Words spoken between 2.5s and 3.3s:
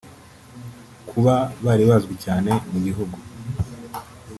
mu gihugu